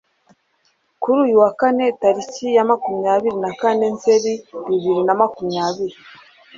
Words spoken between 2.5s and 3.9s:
ya makumyabiri nakane